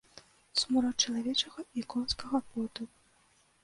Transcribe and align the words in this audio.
Смурод 0.61 0.95
чалавечага 1.05 1.59
і 1.81 1.87
конскага 1.95 2.37
поту. 2.53 2.83